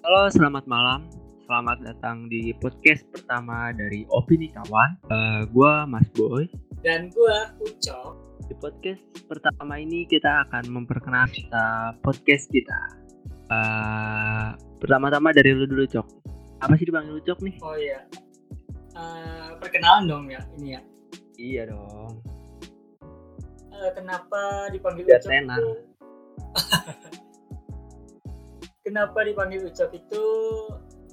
[0.00, 1.04] Halo, selamat malam.
[1.44, 4.90] Selamat datang di podcast pertama dari Opini Kawan.
[5.10, 6.46] Uh, gua Mas Boy.
[6.80, 8.14] Dan gua Ucok.
[8.48, 11.64] Di podcast pertama ini kita akan memperkenalkan kita
[12.00, 12.80] podcast kita.
[13.50, 16.06] Uh, pertama-tama dari lu dulu, Cok.
[16.62, 17.56] Apa sih dipanggil lu, Cok nih?
[17.60, 18.00] Oh iya.
[18.94, 20.80] Uh, perkenalan dong ya ini ya.
[21.36, 22.12] Iya dong.
[23.70, 25.28] Uh, kenapa dipanggil Ucok?
[25.28, 25.88] itu-
[28.84, 30.24] kenapa dipanggil Ucok itu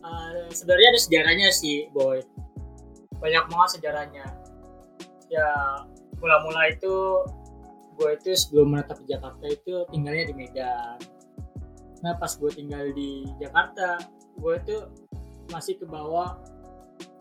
[0.03, 2.23] uh, sebenarnya ada sejarahnya sih, Boy.
[3.17, 4.25] Banyak banget sejarahnya.
[5.27, 5.49] Ya,
[6.21, 7.25] mula-mula itu
[7.97, 10.97] gue itu sebelum menetap di Jakarta itu tinggalnya di Medan.
[12.05, 13.97] Nah, pas gue tinggal di Jakarta,
[14.37, 14.77] gue itu
[15.49, 16.37] masih ke bawah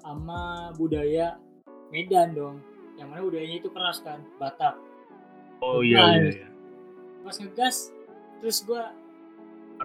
[0.05, 1.41] sama budaya
[1.89, 2.57] Medan dong.
[3.01, 4.77] Yang mana budayanya itu keras kan, Batak.
[5.65, 6.49] Oh iya, iya iya, iya.
[7.25, 7.91] Pas ngegas,
[8.45, 8.83] terus gue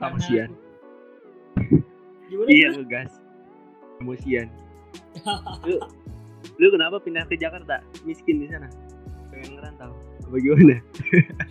[0.01, 0.49] emosian.
[2.49, 3.11] Iya ngegas.
[4.01, 4.47] Emosian.
[5.67, 5.77] lu,
[6.57, 7.85] lu kenapa pindah ke Jakarta?
[8.07, 8.67] Miskin di sana.
[9.29, 9.93] Pengen ngerantau.
[10.25, 10.77] Apa gimana?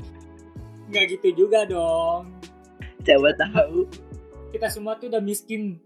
[0.91, 2.35] Nggak gitu juga dong.
[3.07, 3.87] Coba tahu.
[4.51, 5.79] Kita semua tuh udah miskin.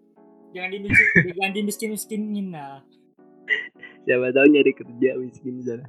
[0.55, 1.07] Jangan dimiskin,
[1.37, 2.81] jangan dimiskin-miskinin nah.
[4.07, 5.87] Siapa tahu nyari kerja miskin di sana.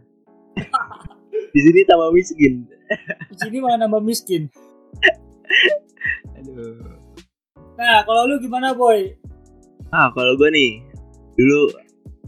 [1.56, 2.68] di sini tambah miskin.
[3.32, 4.50] Di sini malah nambah miskin.
[7.76, 9.12] Nah, kalau lu gimana, Boy?
[9.92, 10.80] Ah, kalau gue nih
[11.36, 11.72] dulu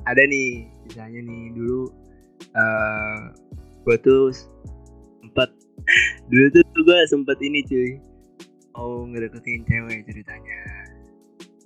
[0.03, 1.87] ada nih misalnya nih dulu
[2.55, 3.19] eh
[3.87, 4.31] gue tuh
[5.23, 5.47] sempet
[6.31, 7.91] dulu tuh gue sempet ini cuy.
[8.77, 10.61] Mau ngedeketin cewek ceritanya.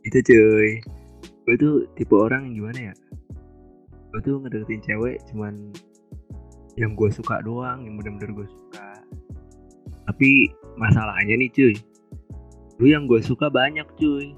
[0.05, 0.79] Itu cuy.
[1.49, 2.95] Gue tuh tipe orang yang gimana ya?
[4.13, 5.73] Gue tuh ngedeketin cewek cuman
[6.79, 8.89] yang gue suka doang yang bener-bener gue suka.
[10.07, 11.75] Tapi masalahnya nih cuy
[12.81, 14.33] lu yang gue suka banyak cuy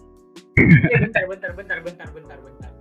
[0.54, 2.72] Ya, bentar, bentar, bentar, bentar, bentar, bentar.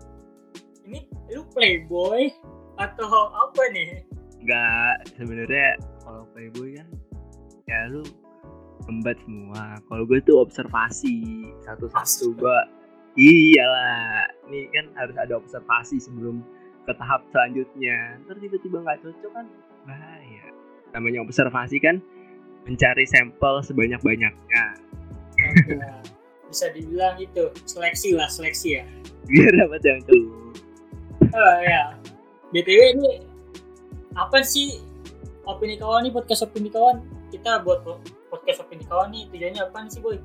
[0.85, 2.29] Ini lu playboy
[2.77, 4.05] atau apa nih?
[4.45, 6.89] Enggak, sebenarnya kalau playboy kan
[7.65, 8.05] ya lu
[8.93, 9.81] embat semua.
[9.89, 12.59] Kalau gue tuh observasi satu-satu gue.
[13.13, 16.45] Iyalah, nih kan harus ada observasi sebelum
[16.89, 18.21] ke tahap selanjutnya.
[18.25, 19.47] Ntar tiba-tiba nggak cocok kan
[19.89, 20.45] bahaya.
[20.93, 22.01] Namanya observasi kan
[22.69, 24.65] mencari sampel sebanyak-banyaknya
[26.53, 28.85] Bisa dibilang itu seleksi lah, seleksi ya.
[29.25, 30.25] biar dapat yang tuh.
[31.33, 31.97] Oh ya.
[32.53, 33.11] BTW ini
[34.13, 34.85] apa sih
[35.49, 37.01] opini kawan nih podcast opini kawan?
[37.33, 40.21] Kita buat po- podcast opini kawan nih tujuannya apa sih, Boy?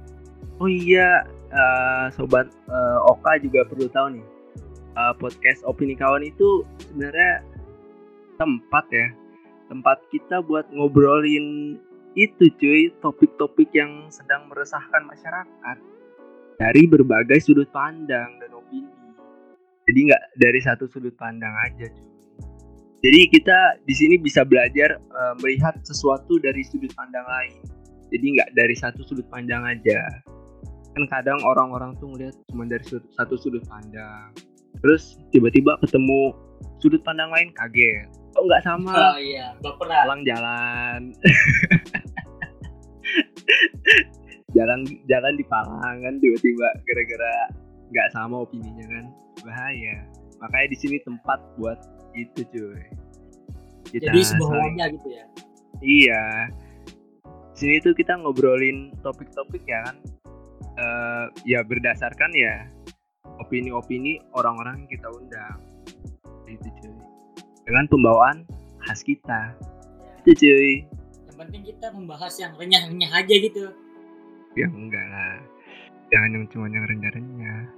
[0.60, 1.24] Oh iya,
[1.54, 4.26] eh, sobat eh, Oka juga perlu tahu nih.
[4.98, 7.46] Eh, podcast opini kawan itu sebenarnya
[8.42, 9.08] tempat ya,
[9.70, 11.78] tempat kita buat ngobrolin
[12.18, 15.78] itu cuy, topik-topik yang sedang meresahkan masyarakat
[16.58, 18.90] dari berbagai sudut pandang dan opini.
[19.86, 22.10] Jadi nggak dari satu sudut pandang aja cuy.
[23.06, 27.62] Jadi kita di sini bisa belajar eh, melihat sesuatu dari sudut pandang lain.
[28.10, 30.02] Jadi nggak dari satu sudut pandang aja
[30.98, 34.34] kan kadang orang-orang tuh ngeliat cuma dari sudut, satu sudut pandang
[34.82, 36.34] terus tiba-tiba ketemu
[36.82, 40.10] sudut pandang lain kaget kok nggak sama Oh iya, baperan.
[40.10, 41.00] Palang jalan
[44.58, 47.34] jalan jalan di Palang kan tiba-tiba gara-gara
[47.94, 49.06] nggak sama opininya kan
[49.46, 50.02] bahaya
[50.42, 51.78] makanya di sini tempat buat
[52.18, 52.82] itu cuy
[53.88, 55.26] kita Jadi sebuah saling- gitu ya.
[55.80, 56.24] Iya.
[57.58, 59.98] Sini tuh kita ngobrolin topik-topik ya kan.
[60.78, 62.70] Eh ya berdasarkan ya
[63.42, 65.58] opini-opini orang-orang yang kita undang.
[66.46, 66.98] Itu cuy.
[67.66, 68.38] Dengan pembawaan
[68.86, 69.56] khas kita.
[70.24, 70.86] Itu cuy.
[71.28, 73.66] Yang penting kita membahas yang renyah-renyah aja gitu.
[74.58, 75.38] Ya enggak lah.
[76.10, 77.70] Jangan yang cuma yang renyah-renyah.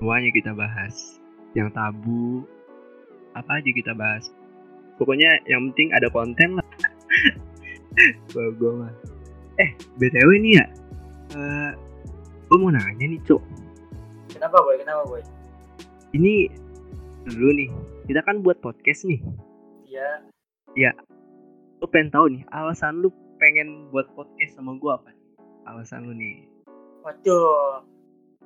[0.00, 1.20] Semuanya kita bahas.
[1.52, 2.48] Yang tabu
[3.36, 4.32] apa aja kita bahas.
[4.96, 6.68] Pokoknya yang penting ada konten lah.
[8.32, 8.92] Kalau gue mah.
[9.60, 10.66] Eh, BTW nih ya.
[11.36, 11.70] Eh,
[12.48, 13.42] gue mau nanya nih, Cok.
[14.32, 14.80] Kenapa, Boy?
[14.80, 15.22] Kenapa, Boy?
[16.16, 16.48] Ini
[17.28, 17.68] dulu nih.
[18.08, 19.20] Kita kan buat podcast nih.
[20.78, 20.94] Iya,
[21.82, 23.10] Lu pengen tahu nih, alasan lu
[23.42, 25.10] pengen buat podcast sama gue apa?
[25.68, 26.46] Alasan lu nih.
[27.00, 27.84] waduh.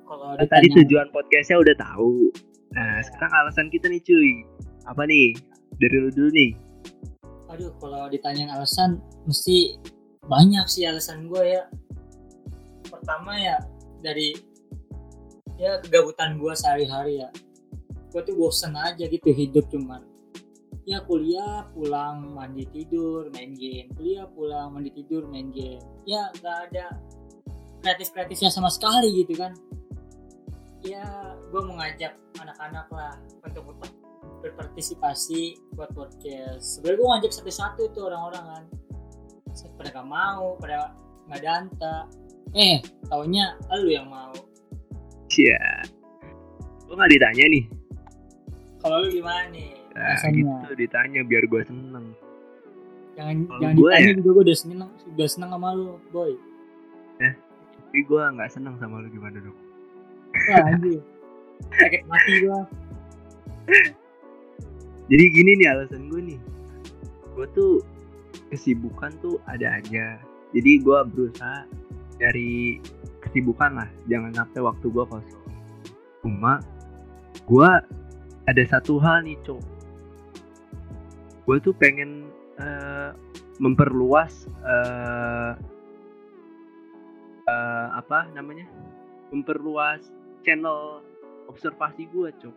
[0.05, 2.29] Kalau Kan tadi tujuan podcastnya udah tahu.
[2.75, 4.45] Nah, sekarang alasan kita nih cuy.
[4.85, 5.33] Apa nih?
[5.81, 6.51] Dari lu dulu nih.
[7.45, 9.79] aduh, kalau ditanya alasan, mesti
[10.27, 11.63] banyak sih alasan gue ya.
[12.91, 13.63] Pertama ya,
[14.03, 14.35] dari
[15.55, 17.29] ya kegabutan gue sehari-hari ya.
[18.11, 20.03] Gue tuh bosen aja gitu hidup cuman
[20.85, 23.89] ya kuliah pulang mandi tidur main game.
[23.97, 25.81] Kuliah pulang mandi tidur main game.
[26.05, 27.01] Ya nggak ada
[27.81, 29.53] kreatif kreatifnya sama sekali gitu kan.
[30.85, 31.05] Ya
[31.49, 33.97] gue mengajak anak-anak lah untuk ber-
[34.45, 36.77] berpartisipasi buat podcast.
[36.77, 38.63] Sebenarnya gue ngajak satu-satu tuh orang-orang kan.
[39.81, 40.93] Pada gak mau pada
[41.25, 42.05] nggak danta.
[42.53, 42.77] Eh
[43.09, 44.29] taunya lu yang mau.
[45.33, 45.89] Iya.
[46.85, 47.65] Gue nggak ditanya nih.
[48.85, 52.05] kalau lu gimana nih Nah, gitu ditanya biar gue seneng.
[53.15, 54.77] jangan Kalau jangan gua ditanya ya- juga gue udah seneng
[55.07, 56.31] udah seneng sama lu boy
[57.77, 59.55] Tapi gue nggak seneng sama lu gimana dong?
[60.35, 60.99] wah anjir
[61.71, 62.59] sakit mati gue
[65.05, 66.39] Jadi gini nih alasan gue nih.
[67.31, 67.73] Gue tuh
[68.49, 70.17] kesibukan tuh ada aja.
[70.49, 71.63] Jadi gue berusaha
[72.17, 72.81] dari
[73.21, 73.89] kesibukan lah.
[74.05, 75.45] Jangan sampai waktu gue kosong.
[76.19, 76.57] Cuma
[77.39, 77.69] gue
[78.43, 79.61] ada satu hal nih cok.
[81.45, 83.11] Gue tuh pengen eh,
[83.61, 85.51] memperluas eh,
[87.45, 88.65] eh, apa namanya?
[89.29, 90.09] Memperluas
[90.45, 91.01] channel
[91.45, 92.55] observasi gue cok.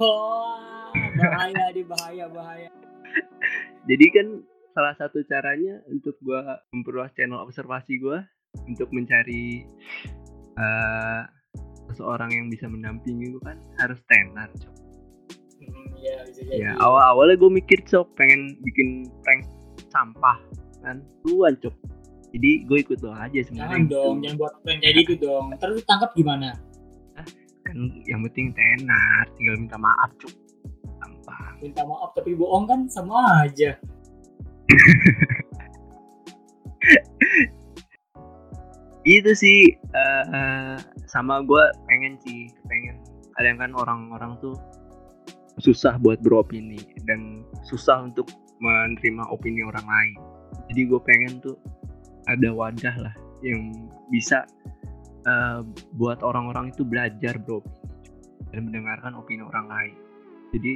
[0.00, 2.70] wah bahaya di bahaya bahaya
[3.88, 4.26] Jadi kan
[4.74, 8.26] salah satu caranya untuk gua memperluas channel observasi gua
[8.66, 9.62] untuk mencari
[10.54, 11.22] eh
[11.90, 14.83] seseorang yang bisa mendampingi gua kan harus tenar, Cok.
[16.34, 19.46] Jadi Ya, awal-awalnya gue mikir, Cok, pengen bikin prank
[19.88, 20.38] sampah
[20.82, 20.98] kan.
[21.22, 21.74] Duluan, Cok.
[22.34, 23.78] Jadi gue ikut lo aja sebenarnya.
[23.78, 26.58] jangan dong jangan buat prank kayak gitu dong lu tangkap gimana
[27.62, 27.78] Kan
[28.10, 30.34] yang penting tenar, tinggal minta maaf, Cok.
[30.98, 31.62] Sampah.
[31.62, 33.78] minta maaf tapi bohong kan sama aja
[39.04, 40.76] Itu sih eh
[41.06, 42.98] sama gue pengen sih, pengen
[43.36, 44.56] kadang kan orang-orang tuh
[45.62, 50.16] susah buat beropini dan susah untuk menerima opini orang lain.
[50.72, 51.56] Jadi gue pengen tuh
[52.26, 53.14] ada wadah lah
[53.44, 54.48] yang bisa
[55.26, 55.60] eh,
[55.94, 57.82] buat orang-orang itu belajar beropini
[58.50, 59.94] dan mendengarkan opini orang lain.
[60.54, 60.72] Jadi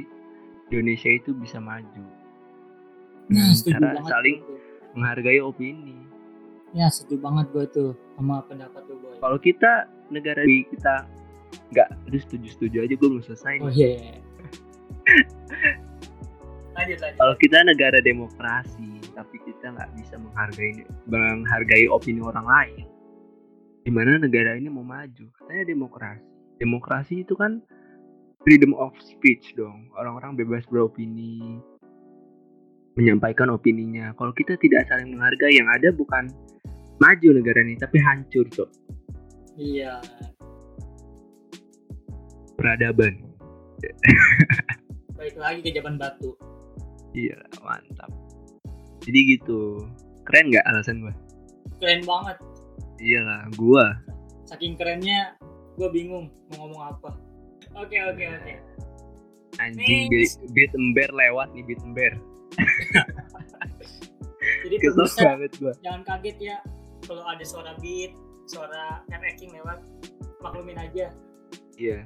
[0.69, 2.19] Indonesia itu bisa maju
[3.29, 4.57] nah setuju cara banget saling tuh.
[4.97, 5.97] menghargai opini.
[6.73, 11.05] ya setuju banget gue tuh sama pendapat lu boy Kalau kita negara kita
[11.73, 13.61] nggak itu setuju-setuju aja gue belum selesai.
[13.61, 13.65] nih.
[13.65, 13.89] oh iya
[16.77, 22.85] lanjut lanjut Kalau kita negara demokrasi, tapi kita nggak bisa menghargai menghargai opini orang lain,
[23.83, 25.25] gimana negara ini mau maju?
[25.39, 26.25] Katanya demokrasi.
[26.59, 27.63] Demokrasi itu kan
[28.43, 29.91] freedom of speech dong.
[29.95, 31.59] Orang-orang bebas beropini,
[32.99, 34.11] menyampaikan opininya.
[34.19, 36.27] Kalau kita tidak saling menghargai, yang ada bukan
[36.99, 38.69] maju negara ini, tapi hancur, cok.
[39.55, 39.99] iya
[42.59, 43.23] Peradaban.
[45.19, 46.31] balik lagi ke zaman batu
[47.09, 48.13] Iya, mantap.
[49.01, 49.81] Jadi gitu.
[50.23, 51.13] Keren nggak alasan gua?
[51.75, 52.37] keren banget
[52.97, 53.95] Iyalah, gua
[54.43, 55.31] saking kerennya
[55.73, 57.11] gue bingung mau ngomong apa
[57.73, 58.53] oke oke oke
[59.55, 60.43] anjing Next.
[60.51, 62.11] beat, ember lewat nih beat ember.
[64.65, 65.73] jadi Kesel banget gua.
[65.79, 66.57] jangan kaget ya
[67.05, 68.11] kalau ada suara beat
[68.43, 69.79] suara tracking lewat
[70.39, 71.07] maklumin aja
[71.73, 72.03] Iya.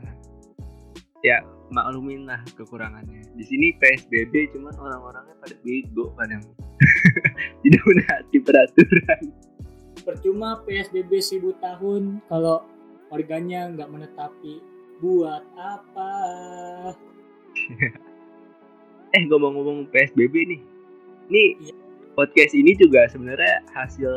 [1.23, 1.39] Ya,
[1.69, 3.23] maklumin lah kekurangannya.
[3.33, 6.43] Di sini PSBB cuman orang-orangnya pada bego kadang.
[7.63, 9.23] Tidak menaati peraturan.
[10.03, 12.67] percuma PSBB 1000 tahun kalau
[13.07, 14.59] warganya nggak menetapi
[14.99, 16.11] buat apa
[19.13, 20.61] Eh, ngomong-ngomong PSBB nih.
[21.29, 21.73] Nih, Iya.
[22.13, 24.11] podcast ini juga sebenarnya hasil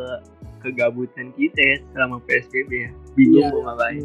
[0.58, 2.90] kegabutan kita ya selama PSBB ya.
[3.14, 3.52] Bingung Iya.
[3.52, 4.04] mau ngapain.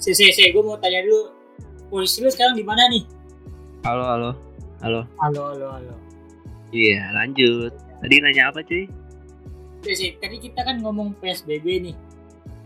[0.00, 1.30] Si si si gue mau tanya dulu
[1.88, 3.04] posisi lu sekarang di mana nih
[3.80, 4.30] Halo, halo.
[4.80, 5.00] Halo.
[5.18, 5.94] halo halo halo
[6.70, 7.74] Iya, lanjut.
[7.98, 8.86] Tadi nanya apa, cuy?
[9.80, 11.96] si si tadi kita kan ngomong PSBB nih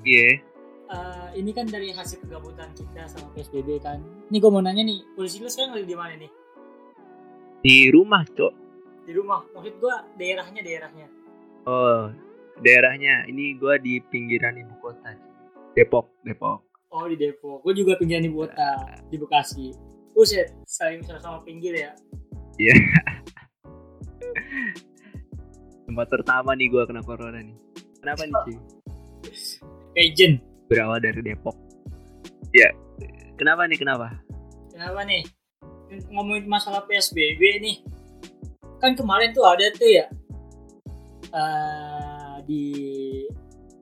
[0.03, 0.43] Iya.
[0.85, 3.99] Eh, ini kan dari hasil kegabutan kita sama PSBB kan
[4.29, 6.31] nih gue mau nanya nih posisi lu sekarang lagi di mana nih
[7.61, 8.53] Di rumah, Cok.
[9.05, 11.07] di rumah maksud gue daerahnya daerahnya
[11.65, 12.13] Oh,
[12.61, 15.17] daerahnya ini gua di pinggiran ibu kota.
[15.17, 15.33] cuy.
[15.73, 16.61] Depok, Depok.
[16.95, 19.75] Oh di Depok gue juga pinggiran ibu kota di Bekasi
[20.15, 21.91] Buset, saling sama-sama pinggir ya
[25.85, 27.57] Tempat pertama nih gua kena corona nih.
[28.03, 28.57] Kenapa nih, cuy?
[29.95, 31.57] agent Berawal dari Depok.
[32.57, 32.73] Ya.
[33.37, 34.15] Kenapa nih, kenapa?
[34.71, 35.23] Kenapa nih?
[36.11, 37.77] Ngomongin masalah PSBB nih.
[38.79, 40.07] Kan kemarin tuh ada tuh ya.
[41.35, 42.63] eh, di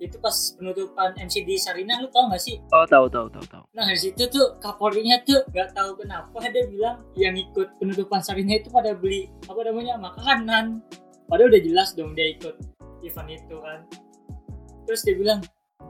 [0.02, 2.58] itu pas penutupan MC di Sarina lu tau gak sih?
[2.74, 3.64] Oh, tahu tahu tahu tahu.
[3.70, 8.58] Nah di situ tuh Kapolrinya tuh gak tahu kenapa dia bilang yang ikut penutupan Sarina
[8.58, 10.82] itu pada beli apa namanya makanan.
[11.30, 12.58] Padahal udah jelas dong dia ikut
[13.06, 13.86] event itu kan.
[14.90, 15.40] Terus dia bilang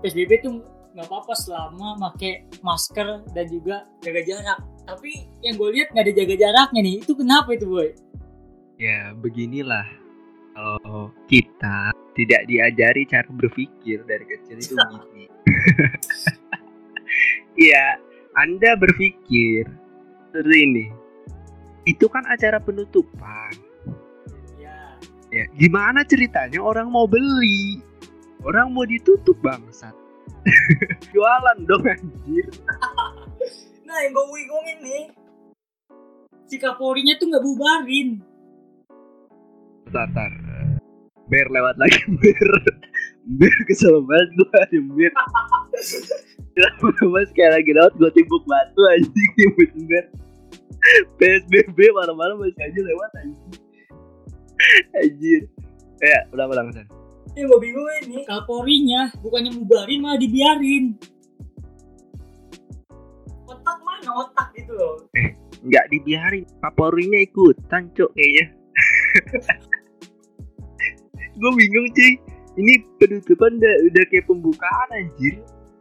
[0.04, 0.60] PSBB tuh
[0.92, 6.12] nggak apa-apa selama pakai masker dan juga jaga jarak tapi yang gue lihat nggak ada
[6.12, 7.88] jaga jaraknya nih itu kenapa itu boy
[8.82, 10.01] Ya, beginilah
[10.52, 15.24] kalau kita tidak diajari cara berpikir dari kecil itu begini.
[17.52, 18.00] Iya,
[18.40, 19.68] Anda berpikir
[20.32, 20.86] seperti ini.
[21.84, 23.52] Itu kan acara penutupan.
[24.56, 24.96] ya
[25.28, 27.84] Ya, gimana ceritanya orang mau beli?
[28.40, 29.92] Orang mau ditutup bangsat.
[31.12, 32.48] Jualan dong anjir.
[33.84, 35.04] nah yang gue bingungin nih
[36.48, 38.24] si kapolrinya tuh nggak bubarin
[39.92, 40.32] Tatar.
[41.28, 42.48] Ber lewat lagi ber.
[43.38, 45.12] Ber kesel banget gue ada ber.
[46.52, 50.04] Kenapa sekali lagi lewat gue timbuk batu anjing timbuk ber.
[51.20, 53.60] PSBB malam-malam masih aja lewat anjing.
[54.98, 55.42] Anjir.
[56.02, 56.88] Ya, ulang-ulang San.
[57.32, 61.00] yang gue bingungin nih kapolrinya bukannya bubarin malah dibiarin
[63.48, 65.00] otak mana otak gitu loh
[65.62, 66.44] Nggak dibiarin.
[66.58, 68.46] Kapolrinya ikutan cok kayaknya.
[71.42, 72.12] gue bingung cuy.
[72.52, 75.34] Ini penutupan udah, udah kayak pembukaan anjir.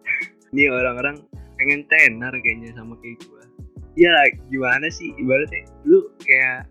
[0.55, 1.21] Ini orang-orang
[1.61, 3.43] pengen tenar kayaknya sama kayak gue.
[3.99, 4.15] Ya
[4.49, 6.65] gimana sih ibaratnya lu kayak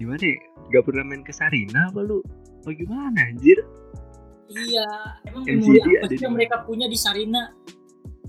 [0.00, 0.38] gimana ya?
[0.68, 2.22] Gak pernah main ke Sarina apa lu?
[2.64, 3.58] Apa gimana anjir?
[4.48, 4.88] iya
[5.28, 7.52] emang MCD memori apa sih yang mereka punya di Sarina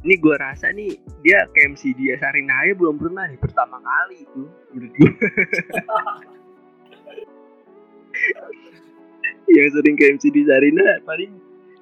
[0.03, 0.91] Ini gue rasa nih
[1.23, 5.11] dia ke MC dia Sarina aja belum pernah nih pertama kali itu menurut gue.
[9.55, 11.31] yang sering ke MC di Sarina paling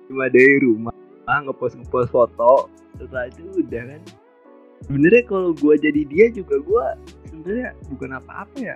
[0.08, 0.96] cuma dari rumah
[1.28, 2.72] ah, ngepost ngepost foto.
[2.98, 4.02] Setelah itu udah kan.
[4.88, 6.86] Sebenarnya kalau gue jadi dia juga gue
[7.30, 8.76] sebenarnya bukan apa-apa ya.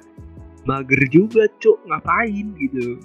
[0.67, 1.79] Mager juga cuk.
[1.88, 3.01] Ngapain gitu?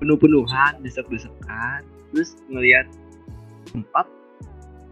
[0.00, 1.84] Penuh-penuhan desek-desekan.
[2.14, 2.86] Terus ngelihat
[3.74, 4.06] tempat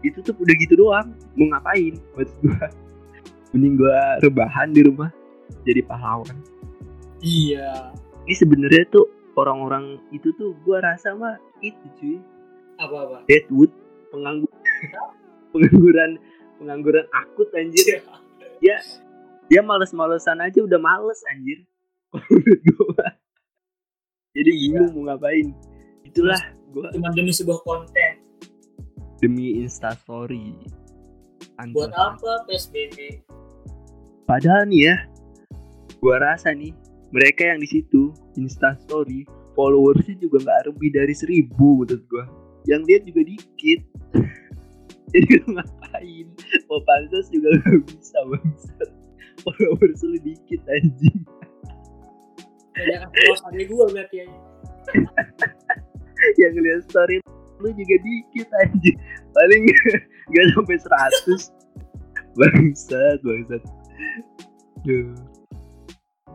[0.05, 1.15] itu tuh udah gitu doang.
[1.39, 1.97] Mau ngapain?
[2.19, 2.65] Maksud gue
[3.55, 5.09] mending gue rebahan di rumah
[5.65, 6.35] jadi pahlawan.
[7.23, 7.93] Iya.
[8.25, 12.17] Ini sebenarnya tuh orang-orang itu tuh gua rasa mah itu cuy.
[12.79, 13.17] Apa apa?
[13.29, 13.71] Deadwood
[14.11, 14.51] penganggur
[15.55, 16.19] pengangguran
[16.59, 18.03] pengangguran akut anjir.
[18.63, 18.79] Ya
[19.45, 21.63] dia males-malesan aja udah males anjir.
[24.35, 25.55] Jadi bingung mau ngapain.
[26.03, 26.39] Itulah
[26.75, 26.91] gua.
[26.91, 28.19] cuma demi sebuah konten.
[29.23, 30.55] Demi instastory.
[31.55, 31.95] Buat Anjir.
[31.95, 33.23] apa PSBB
[34.25, 34.95] padahal nih ya
[36.01, 36.73] gua rasa nih
[37.15, 39.23] mereka yang di situ instastory
[39.55, 42.27] followersnya juga nggak lebih dari seribu menurut gua.
[42.67, 43.79] Yang lihat juga dikit.
[45.15, 46.27] Jadi lu ngapain?
[46.67, 48.89] Mau pansos juga gak bisa bangsat.
[49.47, 51.23] Followers lu dikit anjing
[52.75, 54.27] kalau ada gue berarti ya
[56.41, 57.23] yang ngeliat story
[57.63, 58.97] lu juga dikit anjing.
[59.31, 59.63] Paling
[60.35, 63.63] gak sampai 100 bangsat bangsat.
[64.85, 65.15] Duh.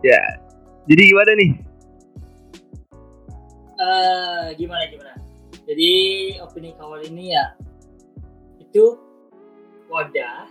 [0.00, 0.18] ya
[0.88, 1.50] jadi gimana nih?
[3.80, 5.14] Eh gimana gimana?
[5.64, 5.92] Jadi
[6.40, 7.56] opini kawan ini ya
[8.60, 8.96] itu
[9.90, 10.46] wadah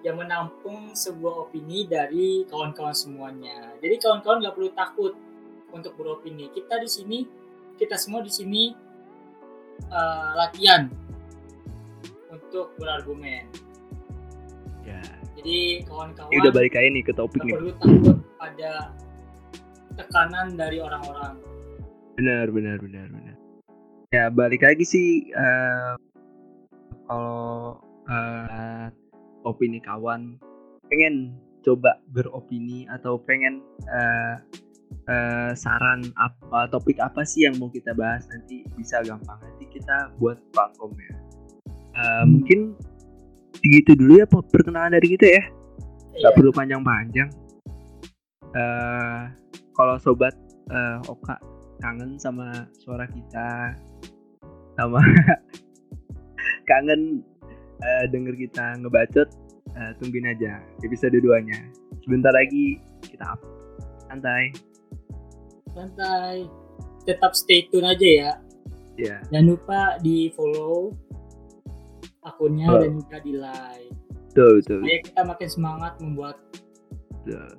[0.00, 3.76] yang menampung sebuah opini dari kawan-kawan semuanya.
[3.84, 5.12] Jadi kawan-kawan nggak perlu takut
[5.70, 6.48] untuk beropini.
[6.48, 7.18] Kita di sini
[7.76, 8.72] kita semua di sini
[9.84, 10.88] eh, latihan
[12.32, 13.44] untuk berargumen.
[14.84, 15.00] Ya.
[15.36, 17.54] Jadi kawan-kawan ini udah balik aja nih ke topik nih.
[17.56, 18.92] perlu takut pada
[20.02, 21.36] tekanan dari orang-orang.
[22.16, 23.36] Benar benar benar benar.
[24.10, 25.92] Ya balik lagi sih eh,
[27.06, 28.86] kalau eh,
[29.42, 30.36] opini kawan
[30.86, 34.34] pengen coba beropini atau pengen eh,
[35.06, 40.10] eh, saran apa topik apa sih yang mau kita bahas nanti bisa gampang nanti kita
[40.16, 41.16] buat platformnya
[41.90, 42.78] Eh, mungkin
[43.52, 45.42] segitu dulu ya pe- perkenalan dari kita ya.
[46.16, 46.36] Nggak Iya.
[46.38, 47.28] perlu panjang-panjang.
[48.50, 49.20] Eh
[49.80, 50.36] kalau sobat
[50.68, 51.40] eh, Oka
[51.80, 53.72] kangen sama suara kita
[54.76, 55.00] sama
[56.68, 57.24] kangen
[57.80, 59.28] eh, denger kita ngebacot
[59.72, 61.58] eh, tungguin aja episode 2 nya
[62.04, 63.40] sebentar lagi kita up.
[64.10, 64.52] Santai.
[65.72, 66.44] Santai.
[67.08, 68.32] Tetap stay tune aja ya.
[69.00, 70.92] Ya jangan lupa di follow
[72.20, 72.76] akunnya Oh.
[72.84, 73.96] dan juga di like.
[74.30, 76.36] Betul betul, supaya kita makin semangat membuat
[77.24, 77.50] betul.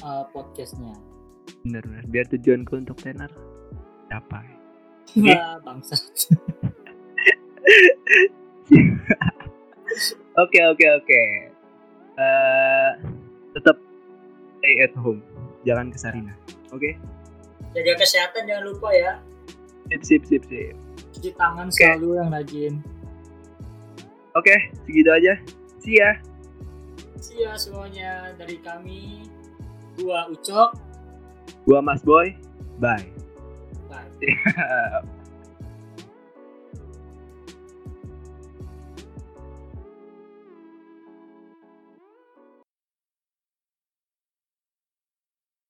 [0.00, 0.94] uh, podcastnya
[1.64, 3.32] bener bener biar tujuanku untuk tenar
[4.06, 4.44] capai
[5.14, 5.30] Oke.
[5.30, 5.94] Wah, bangsa
[10.34, 11.20] Oke oke oke.
[12.18, 12.90] Eh
[13.54, 13.78] tetap
[14.58, 15.22] stay at home,
[15.62, 16.34] jangan ke Sarina.
[16.70, 16.98] Oke?
[17.70, 19.18] jaga kesehatan jangan lupa ya
[19.90, 20.74] Sip sip sip sip.
[21.10, 21.74] cuci tangan Oke.
[21.74, 22.74] selalu yang rajin
[24.34, 25.34] Oke, segitu aja.
[25.78, 26.18] See ya.
[27.18, 29.22] See ya semuanya dari kami.
[29.94, 30.74] Gua Ucok.
[31.66, 32.36] Gua Mas Boy.
[32.78, 33.12] Bye.
[33.88, 35.04] Bye.